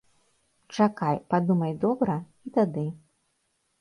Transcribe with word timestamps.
Чакай, 0.77 1.19
падумай 1.33 1.73
добра, 1.85 2.15
і 2.49 2.55
тады. 2.57 2.87